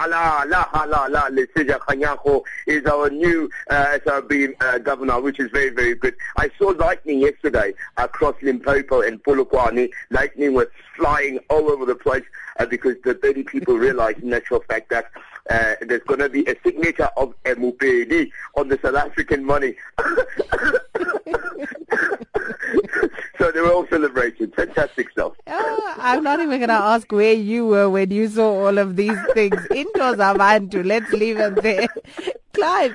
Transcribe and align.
hala, 0.00 0.44
la 0.48 0.64
hala, 0.72 1.30
is 2.66 2.86
our 2.86 3.10
new 3.10 3.50
uh, 3.68 3.98
SRB 4.04 4.54
uh, 4.60 4.78
governor, 4.78 5.20
which 5.20 5.38
is 5.38 5.50
very, 5.50 5.70
very 5.70 5.94
good. 5.94 6.14
I 6.36 6.50
saw 6.58 6.68
lightning 6.68 7.20
yesterday 7.20 7.74
across 7.98 8.34
Limpopo 8.42 9.02
and 9.02 9.22
Polokwane. 9.22 9.90
Lightning 10.10 10.54
was 10.54 10.68
flying 10.96 11.38
all 11.50 11.70
over 11.70 11.84
the 11.84 11.94
place 11.94 12.24
uh, 12.58 12.66
because 12.66 12.96
the 13.04 13.14
30 13.14 13.44
people 13.44 13.76
realized, 13.76 14.20
in 14.20 14.32
actual 14.32 14.60
fact, 14.60 14.88
that 14.90 15.10
uh, 15.50 15.74
there's 15.82 16.02
going 16.04 16.20
to 16.20 16.28
be 16.28 16.44
a 16.46 16.56
signature 16.64 17.10
of 17.16 17.34
Mupedi 17.44 18.30
on 18.56 18.68
the 18.68 18.78
South 18.82 18.94
African 18.94 19.44
money. 19.44 19.74
So 23.40 23.50
they 23.50 23.60
were 23.60 23.72
all 23.72 23.86
celebrating. 23.88 24.50
Fantastic 24.50 25.10
stuff. 25.10 25.32
Oh, 25.46 25.94
I'm 25.98 26.22
not 26.22 26.40
even 26.40 26.58
going 26.58 26.68
to 26.68 26.74
ask 26.74 27.10
where 27.10 27.32
you 27.32 27.66
were 27.66 27.88
when 27.88 28.10
you 28.10 28.28
saw 28.28 28.66
all 28.66 28.76
of 28.76 28.96
these 28.96 29.18
things. 29.32 29.66
Indoors, 29.74 30.18
Avantu. 30.18 30.84
Let's 30.84 31.10
leave 31.12 31.38
it 31.38 31.62
there. 31.62 31.88
Clive, 32.52 32.94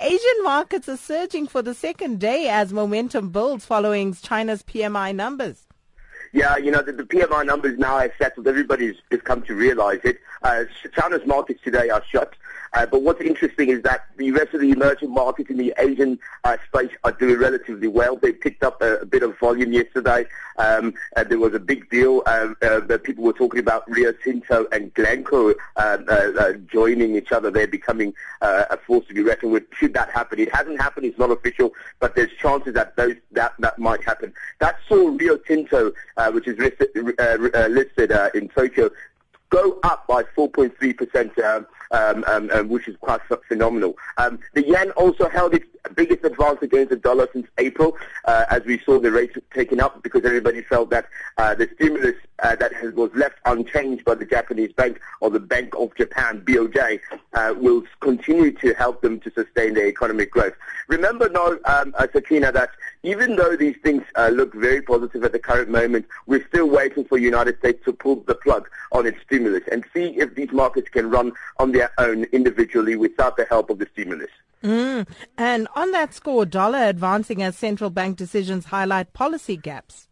Asian 0.00 0.42
markets 0.44 0.88
are 0.88 0.96
surging 0.96 1.46
for 1.46 1.60
the 1.60 1.74
second 1.74 2.20
day 2.20 2.48
as 2.48 2.72
momentum 2.72 3.28
builds 3.30 3.66
following 3.66 4.14
China's 4.14 4.62
PMI 4.62 5.14
numbers. 5.14 5.66
Yeah, 6.32 6.56
you 6.56 6.70
know, 6.70 6.80
the, 6.80 6.92
the 6.92 7.02
PMI 7.02 7.44
numbers 7.44 7.78
now 7.78 7.98
have 7.98 8.12
settled. 8.18 8.48
Everybody's 8.48 8.96
has 9.10 9.20
come 9.20 9.42
to 9.42 9.54
realize 9.54 10.00
it. 10.04 10.18
Uh, 10.42 10.64
China's 10.98 11.26
markets 11.26 11.60
today 11.62 11.90
are 11.90 12.02
shut. 12.10 12.32
Uh, 12.74 12.86
but 12.86 13.02
what's 13.02 13.20
interesting 13.20 13.68
is 13.68 13.82
that 13.82 14.06
the 14.16 14.30
rest 14.32 14.54
of 14.54 14.60
the 14.60 14.70
emerging 14.70 15.10
markets 15.12 15.50
in 15.50 15.58
the 15.58 15.74
Asian 15.78 16.18
uh, 16.44 16.56
space 16.66 16.90
are 17.04 17.12
doing 17.12 17.38
relatively 17.38 17.88
well. 17.88 18.16
They 18.16 18.32
picked 18.32 18.62
up 18.62 18.80
a, 18.80 18.96
a 18.96 19.06
bit 19.06 19.22
of 19.22 19.38
volume 19.38 19.72
yesterday. 19.72 20.26
Um, 20.56 20.94
uh, 21.16 21.24
there 21.24 21.38
was 21.38 21.54
a 21.54 21.58
big 21.58 21.88
deal 21.90 22.22
uh, 22.26 22.54
uh, 22.62 22.80
that 22.80 23.02
people 23.04 23.24
were 23.24 23.32
talking 23.32 23.60
about 23.60 23.88
Rio 23.90 24.12
Tinto 24.12 24.66
and 24.72 24.92
Glencore 24.94 25.54
um, 25.76 26.06
uh, 26.08 26.52
joining 26.70 27.16
each 27.16 27.32
other. 27.32 27.50
They're 27.50 27.66
becoming 27.66 28.14
a 28.40 28.76
force 28.78 29.06
to 29.08 29.14
be 29.14 29.22
reckoned 29.22 29.52
with. 29.52 29.64
Should 29.72 29.94
that 29.94 30.10
happen? 30.10 30.38
It 30.40 30.54
hasn't 30.54 30.80
happened. 30.80 31.06
It's 31.06 31.18
not 31.18 31.30
official, 31.30 31.72
but 32.00 32.14
there's 32.14 32.32
chances 32.40 32.74
that 32.74 32.96
those 32.96 33.16
that 33.32 33.54
that 33.58 33.78
might 33.78 34.02
happen. 34.02 34.32
That 34.60 34.76
saw 34.88 35.08
Rio 35.08 35.36
Tinto, 35.36 35.92
which 36.32 36.48
is 36.48 36.58
listed, 36.58 36.88
listed 37.70 38.12
in 38.34 38.48
Tokyo, 38.48 38.90
go 39.52 39.78
up 39.82 40.06
by 40.06 40.22
4.3 40.36 40.96
percent. 40.96 41.38
Um, 41.38 41.66
um, 41.92 42.24
um, 42.26 42.50
um, 42.52 42.68
which 42.70 42.88
is 42.88 42.96
quite 42.96 43.20
phenomenal. 43.48 43.94
Um, 44.16 44.38
the 44.54 44.66
yen 44.66 44.90
also 44.92 45.28
held 45.28 45.54
its 45.54 45.66
biggest 45.94 46.24
advance 46.24 46.58
against 46.62 46.90
the 46.90 46.96
dollar 46.96 47.28
since 47.32 47.46
April, 47.58 47.96
uh, 48.24 48.46
as 48.48 48.64
we 48.64 48.78
saw 48.78 48.98
the 48.98 49.12
rate 49.12 49.36
taken 49.52 49.78
up 49.80 50.02
because 50.02 50.24
everybody 50.24 50.62
felt 50.62 50.88
that 50.90 51.06
uh, 51.36 51.54
the 51.54 51.68
stimulus 51.74 52.14
uh, 52.42 52.56
that 52.56 52.72
has, 52.74 52.94
was 52.94 53.10
left 53.14 53.36
unchanged 53.44 54.04
by 54.04 54.14
the 54.14 54.24
Japanese 54.24 54.72
bank 54.72 55.00
or 55.20 55.30
the 55.30 55.40
Bank 55.40 55.74
of 55.76 55.94
Japan, 55.96 56.40
BOJ, 56.46 56.98
uh, 57.34 57.54
will 57.58 57.82
continue 58.00 58.52
to 58.52 58.72
help 58.74 59.02
them 59.02 59.20
to 59.20 59.30
sustain 59.32 59.74
their 59.74 59.86
economic 59.86 60.30
growth. 60.30 60.54
Remember 60.88 61.28
now, 61.28 61.58
um, 61.66 61.94
uh, 61.98 62.06
Sakina, 62.12 62.52
that 62.52 62.70
even 63.02 63.36
though 63.36 63.56
these 63.56 63.76
things 63.82 64.02
uh, 64.16 64.28
look 64.28 64.54
very 64.54 64.80
positive 64.80 65.24
at 65.24 65.32
the 65.32 65.38
current 65.38 65.68
moment, 65.68 66.06
we're 66.26 66.46
still 66.48 66.68
waiting 66.68 67.04
for 67.04 67.18
the 67.18 67.24
United 67.24 67.58
States 67.58 67.84
to 67.84 67.92
pull 67.92 68.16
the 68.26 68.34
plug 68.34 68.68
on 68.92 69.06
its 69.06 69.20
stimulus 69.22 69.62
and 69.70 69.84
see 69.92 70.18
if 70.18 70.34
these 70.34 70.52
markets 70.52 70.88
can 70.88 71.10
run 71.10 71.32
on 71.58 71.72
their 71.72 71.90
own 71.98 72.24
individually 72.24 72.96
without 72.96 73.36
the 73.36 73.44
help 73.46 73.70
of 73.70 73.78
the 73.78 73.88
stimulus. 73.92 74.30
Mm. 74.62 75.08
And 75.36 75.66
on 75.74 75.90
that 75.90 76.14
score, 76.14 76.46
dollar 76.46 76.84
advancing 76.84 77.42
as 77.42 77.56
central 77.56 77.90
bank 77.90 78.16
decisions 78.16 78.66
highlight 78.66 79.12
policy 79.12 79.56
gaps. 79.56 80.08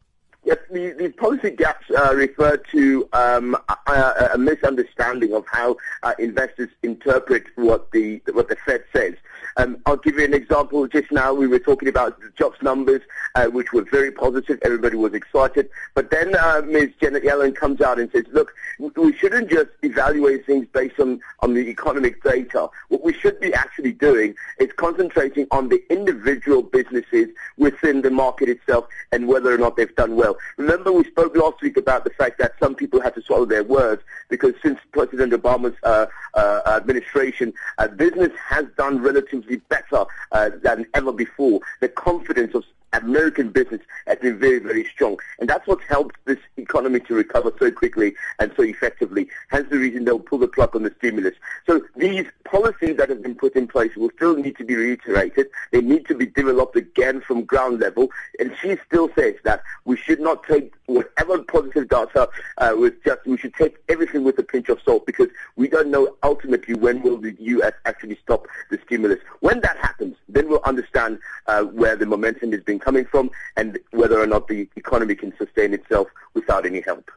Yes, 0.50 0.58
the, 0.68 0.90
the 0.98 1.08
policy 1.10 1.50
gaps 1.52 1.86
uh, 1.96 2.12
refer 2.12 2.56
to 2.56 3.08
um, 3.12 3.56
a, 3.86 4.30
a, 4.34 4.36
misunderstanding 4.36 5.32
of 5.32 5.44
how 5.46 5.76
uh, 6.02 6.14
investors 6.18 6.70
interpret 6.82 7.44
what 7.54 7.92
the 7.92 8.20
what 8.32 8.48
the 8.48 8.56
Fed 8.56 8.82
says. 8.92 9.14
Um, 9.56 9.78
I'll 9.86 9.96
give 9.96 10.16
you 10.16 10.24
an 10.24 10.34
example. 10.34 10.86
Just 10.86 11.12
now 11.12 11.32
we 11.32 11.46
were 11.46 11.58
talking 11.58 11.88
about 11.88 12.20
the 12.20 12.30
jobs 12.36 12.56
numbers, 12.62 13.02
uh, 13.34 13.46
which 13.46 13.72
were 13.72 13.84
very 13.90 14.10
positive. 14.10 14.58
Everybody 14.62 14.96
was 14.96 15.14
excited. 15.14 15.68
But 15.94 16.10
then 16.10 16.34
uh, 16.36 16.62
Ms. 16.64 16.90
Janet 17.00 17.24
Yellen 17.24 17.54
comes 17.54 17.80
out 17.80 17.98
and 17.98 18.10
says, 18.12 18.24
look, 18.32 18.52
we 18.78 19.12
shouldn't 19.16 19.50
just 19.50 19.68
evaluate 19.82 20.46
things 20.46 20.66
based 20.72 20.98
on, 21.00 21.20
on 21.40 21.54
the 21.54 21.68
economic 21.68 22.22
data. 22.22 22.68
What 22.88 23.02
we 23.04 23.12
should 23.12 23.40
be 23.40 23.52
actually 23.52 23.92
doing 23.92 24.34
is 24.58 24.70
concentrating 24.76 25.46
on 25.50 25.68
the 25.68 25.82
individual 25.90 26.62
businesses 26.62 27.28
within 27.56 28.02
the 28.02 28.10
market 28.10 28.48
itself 28.48 28.86
and 29.12 29.26
whether 29.26 29.52
or 29.52 29.58
not 29.58 29.76
they've 29.76 29.94
done 29.96 30.16
well. 30.16 30.36
Remember 30.56 30.92
we 30.92 31.04
spoke 31.04 31.36
last 31.36 31.60
week 31.62 31.76
about 31.76 32.04
the 32.04 32.10
fact 32.10 32.38
that 32.38 32.52
some 32.60 32.74
people 32.74 33.00
had 33.00 33.14
to 33.14 33.22
swallow 33.22 33.44
their 33.44 33.64
words 33.64 34.02
because 34.28 34.54
since 34.62 34.78
President 34.92 35.32
Obama's 35.32 35.76
uh, 35.82 36.06
uh, 36.34 36.62
administration, 36.66 37.52
uh, 37.78 37.88
business 37.88 38.30
has 38.48 38.66
done 38.76 39.00
relatively 39.00 39.56
better 39.56 40.04
uh, 40.32 40.50
than 40.62 40.86
ever 40.94 41.12
before. 41.12 41.60
The 41.80 41.88
confidence 41.88 42.54
of 42.54 42.64
American 42.92 43.50
business 43.50 43.80
has 44.06 44.18
been 44.18 44.38
very, 44.38 44.58
very 44.58 44.84
strong. 44.84 45.18
And 45.38 45.48
that's 45.48 45.66
what's 45.66 45.84
helped 45.84 46.16
this 46.24 46.38
economy 46.56 47.00
to 47.00 47.14
recover 47.14 47.52
so 47.58 47.70
quickly 47.70 48.14
and 48.38 48.52
so 48.56 48.62
effectively. 48.62 49.28
Hence 49.48 49.68
the 49.70 49.78
reason 49.78 50.04
they'll 50.04 50.18
pull 50.18 50.38
the 50.38 50.48
plug 50.48 50.74
on 50.74 50.82
the 50.82 50.94
stimulus. 50.98 51.34
So 51.66 51.82
these 51.96 52.26
policies 52.44 52.96
that 52.96 53.08
have 53.08 53.22
been 53.22 53.34
put 53.34 53.54
in 53.54 53.68
place 53.68 53.94
will 53.96 54.10
still 54.16 54.36
need 54.36 54.56
to 54.56 54.64
be 54.64 54.74
reiterated. 54.74 55.46
They 55.70 55.80
need 55.80 56.06
to 56.06 56.14
be 56.14 56.26
developed 56.26 56.76
again 56.76 57.20
from 57.20 57.44
ground 57.44 57.80
level. 57.80 58.08
And 58.38 58.54
she 58.60 58.76
still 58.86 59.10
says 59.14 59.34
that 59.44 59.62
we 59.84 59.96
should 59.96 60.20
not 60.20 60.42
take 60.44 60.74
whatever 60.86 61.42
positive 61.42 61.88
data 61.88 62.28
uh, 62.58 62.74
with 62.76 63.02
just, 63.04 63.24
we 63.24 63.36
should 63.36 63.54
take 63.54 63.76
everything 63.88 64.24
with 64.24 64.38
a 64.38 64.42
pinch 64.42 64.68
of 64.68 64.79
salt 64.84 65.06
because 65.06 65.28
we 65.56 65.68
don't 65.68 65.88
know 65.88 66.16
ultimately 66.22 66.74
when 66.74 67.02
will 67.02 67.18
the 67.18 67.36
U.S. 67.38 67.72
actually 67.84 68.18
stop 68.22 68.46
the 68.70 68.78
stimulus. 68.86 69.18
When 69.40 69.60
that 69.60 69.76
happens, 69.78 70.16
then 70.28 70.48
we'll 70.48 70.62
understand 70.64 71.18
uh, 71.46 71.64
where 71.64 71.96
the 71.96 72.06
momentum 72.06 72.52
is 72.52 72.62
being 72.62 72.78
coming 72.78 73.04
from 73.04 73.30
and 73.56 73.78
whether 73.90 74.20
or 74.20 74.26
not 74.26 74.48
the 74.48 74.68
economy 74.76 75.14
can 75.14 75.36
sustain 75.36 75.74
itself 75.74 76.08
without 76.34 76.66
any 76.66 76.80
help. 76.80 77.10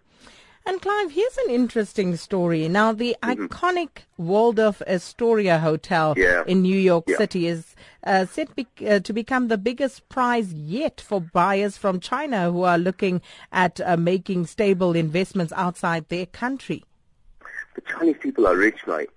And 0.66 0.82
Clive, 0.82 1.12
here's 1.12 1.38
an 1.40 1.50
interesting 1.50 2.16
story. 2.16 2.70
Now, 2.70 2.94
the 2.94 3.18
mm-hmm. 3.22 3.46
iconic 3.46 4.04
Waldorf 4.18 4.82
Astoria 4.88 5.60
Hotel 5.60 6.14
yeah. 6.16 6.44
in 6.48 6.62
New 6.62 6.78
York 6.78 7.04
yeah. 7.08 7.18
City 7.18 7.48
is 7.48 7.76
uh, 8.06 8.26
set 8.26 8.56
be- 8.56 8.68
uh, 8.88 9.00
to 9.00 9.12
become 9.12 9.50
the 9.50 9.58
biggest 9.58 10.08
prize 10.08 10.54
yet 10.54 11.02
for 11.02 11.20
buyers 11.20 11.76
from 11.76 12.00
China 12.00 12.50
who 12.50 12.64
are 12.64 12.78
looking 12.78 13.22
at 13.52 13.82
uh, 13.82 13.98
making 13.98 14.46
stable 14.46 14.96
investments 14.96 15.52
outside 15.54 16.08
their 16.08 16.26
country. 16.28 16.86
The 17.76 17.82
Chinese 17.82 18.18
people 18.20 18.48
are 18.48 18.56
rich, 18.56 18.86
mate. 18.88 19.10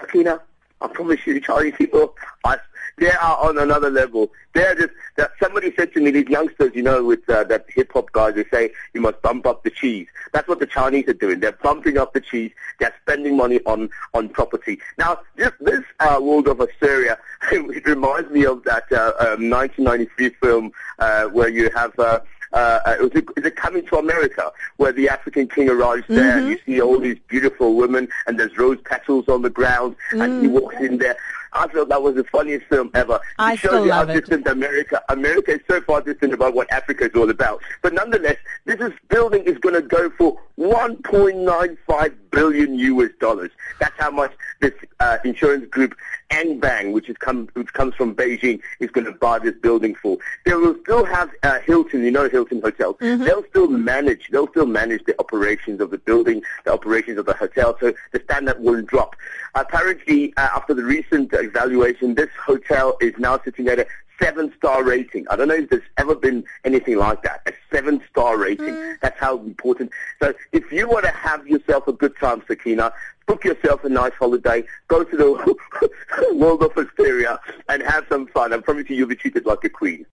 Sakina, 0.00 0.40
I 0.80 0.88
promise 0.88 1.20
you, 1.26 1.34
the 1.34 1.40
Chinese 1.40 1.74
people 1.76 2.14
are 2.44 2.60
they 2.96 3.10
are 3.10 3.36
on 3.38 3.58
another 3.58 3.90
level. 3.90 4.30
They're 4.54 4.74
just 4.74 4.92
that 5.16 5.32
somebody 5.42 5.74
said 5.74 5.92
to 5.94 6.00
me, 6.00 6.10
these 6.12 6.28
youngsters, 6.28 6.72
you 6.74 6.82
know, 6.82 7.04
with 7.04 7.28
uh, 7.28 7.44
that 7.44 7.66
hip 7.68 7.90
hop 7.92 8.12
guys, 8.12 8.34
they 8.34 8.44
say 8.52 8.70
you 8.92 9.00
must 9.00 9.20
bump 9.22 9.46
up 9.46 9.64
the 9.64 9.70
cheese. 9.70 10.06
That's 10.32 10.46
what 10.46 10.60
the 10.60 10.66
Chinese 10.66 11.08
are 11.08 11.14
doing. 11.14 11.40
They're 11.40 11.52
bumping 11.52 11.98
up 11.98 12.12
the 12.12 12.20
cheese. 12.20 12.52
They're 12.78 12.94
spending 13.02 13.36
money 13.36 13.60
on 13.66 13.90
on 14.12 14.28
property. 14.28 14.78
Now, 14.98 15.20
this 15.36 15.50
this 15.60 15.82
uh, 16.00 16.18
Waldorf 16.20 16.60
Astoria, 16.60 17.18
it 17.52 17.84
reminds 17.86 18.30
me 18.30 18.44
of 18.46 18.62
that 18.64 18.84
uh, 18.92 19.12
um, 19.18 19.50
1993 19.50 20.30
film 20.40 20.72
uh, 20.98 21.24
where 21.26 21.48
you 21.48 21.70
have. 21.74 21.98
Uh, 21.98 22.20
uh, 22.54 22.80
uh, 22.86 22.96
it 22.98 23.02
was 23.02 23.22
is 23.36 23.44
it 23.44 23.56
coming 23.56 23.84
to 23.86 23.96
America 23.96 24.50
where 24.76 24.92
the 24.92 25.08
African 25.08 25.48
king 25.48 25.68
arrives 25.68 26.04
there 26.08 26.36
mm-hmm. 26.36 26.38
and 26.38 26.48
you 26.48 26.58
see 26.64 26.80
all 26.80 26.98
these 26.98 27.18
beautiful 27.28 27.74
women 27.74 28.08
and 28.26 28.38
there's 28.38 28.56
rose 28.56 28.78
petals 28.84 29.28
on 29.28 29.42
the 29.42 29.50
ground 29.50 29.96
mm. 30.12 30.24
and 30.24 30.42
he 30.42 30.48
mm. 30.48 30.60
walks 30.60 30.76
in 30.76 30.98
there 30.98 31.16
I 31.54 31.68
felt 31.68 31.88
that 31.88 32.02
was 32.02 32.16
the 32.16 32.24
funniest 32.24 32.66
film 32.66 32.90
ever. 32.94 33.20
I 33.38 33.52
it 33.52 33.60
shows 33.60 33.84
you 33.84 33.90
love 33.90 34.08
how 34.08 34.14
distant 34.14 34.46
America. 34.46 35.02
America 35.08 35.52
is 35.52 35.60
so 35.68 35.80
far 35.82 36.00
distant 36.00 36.32
about 36.32 36.54
what 36.54 36.70
Africa 36.72 37.04
is 37.04 37.14
all 37.14 37.30
about. 37.30 37.62
But 37.80 37.94
nonetheless, 37.94 38.36
this 38.64 38.80
is, 38.80 38.92
building 39.08 39.44
is 39.44 39.56
going 39.58 39.76
to 39.76 39.82
go 39.82 40.10
for 40.10 40.36
1.95 40.58 42.14
billion 42.30 42.74
US 42.74 43.10
dollars. 43.20 43.50
That's 43.78 43.94
how 43.98 44.10
much 44.10 44.32
this 44.64 44.88
uh, 45.00 45.18
insurance 45.24 45.68
group 45.68 45.94
Anbang, 46.30 46.92
which 46.92 47.10
is 47.10 47.16
come 47.18 47.48
which 47.52 47.72
comes 47.74 47.94
from 47.94 48.14
Beijing, 48.14 48.60
is 48.80 48.90
going 48.90 49.04
to 49.04 49.12
buy 49.12 49.38
this 49.38 49.54
building 49.60 49.94
for. 49.94 50.16
They 50.46 50.54
will 50.54 50.76
still 50.82 51.04
have 51.04 51.30
uh, 51.42 51.60
Hilton, 51.60 52.02
you 52.02 52.10
know 52.10 52.28
Hilton 52.30 52.62
Hotel. 52.62 52.94
Mm-hmm. 52.94 53.24
They'll 53.24 53.44
still 53.50 53.68
manage. 53.68 54.28
They'll 54.30 54.48
still 54.48 54.66
manage 54.66 55.04
the 55.04 55.18
operations 55.20 55.80
of 55.80 55.90
the 55.90 55.98
building, 55.98 56.42
the 56.64 56.72
operations 56.72 57.18
of 57.18 57.26
the 57.26 57.34
hotel, 57.34 57.76
so 57.78 57.92
the 58.12 58.20
standard 58.24 58.58
won't 58.58 58.86
drop. 58.86 59.16
Apparently, 59.54 60.32
uh, 60.36 60.48
after 60.56 60.72
the 60.72 60.82
recent 60.82 61.32
evaluation, 61.34 62.14
this 62.14 62.30
hotel 62.42 62.96
is 63.02 63.12
now 63.18 63.38
sitting 63.44 63.68
at 63.68 63.78
a 63.78 63.86
seven-star 64.20 64.84
rating. 64.84 65.26
I 65.28 65.36
don't 65.36 65.48
know 65.48 65.54
if 65.54 65.70
there's 65.70 65.82
ever 65.98 66.14
been 66.14 66.44
anything 66.64 66.96
like 66.96 67.22
that, 67.22 67.42
a 67.46 67.52
seven-star 67.72 68.38
rating. 68.38 68.66
Mm. 68.66 68.96
That's 69.00 69.18
how 69.18 69.38
important. 69.38 69.90
So 70.20 70.34
if 70.52 70.70
you 70.72 70.88
want 70.88 71.04
to 71.04 71.10
have 71.10 71.46
yourself 71.46 71.88
a 71.88 71.92
good 71.92 72.16
time, 72.16 72.42
Sakina, 72.46 72.92
book 73.26 73.44
yourself 73.44 73.84
a 73.84 73.88
nice 73.88 74.12
holiday, 74.18 74.64
go 74.88 75.04
to 75.04 75.16
the 75.16 75.90
Waldorf 76.32 76.76
Astoria 76.76 77.38
and 77.68 77.82
have 77.82 78.06
some 78.08 78.26
fun. 78.28 78.52
I 78.52 78.58
promise 78.58 78.88
you 78.88 78.96
you'll 78.96 79.08
be 79.08 79.16
treated 79.16 79.46
like 79.46 79.64
a 79.64 79.68
queen. 79.68 80.06